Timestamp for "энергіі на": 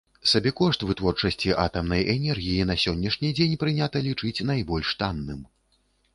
2.15-2.79